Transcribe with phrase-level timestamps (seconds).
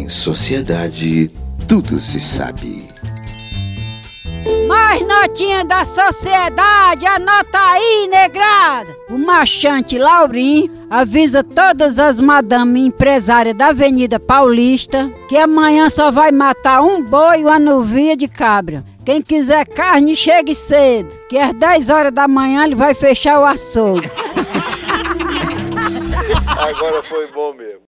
[0.00, 1.30] Em sociedade,
[1.68, 2.88] tudo se sabe.
[4.66, 8.96] Mais notinha da sociedade, anota aí, negrada!
[9.10, 16.32] O machante Laurim avisa todas as madames empresárias da Avenida Paulista que amanhã só vai
[16.32, 18.82] matar um boi e uma novilha de cabra.
[19.04, 23.44] Quem quiser carne, chegue cedo, que às 10 horas da manhã ele vai fechar o
[23.44, 24.10] açougue.
[26.56, 27.78] Agora foi bom mesmo.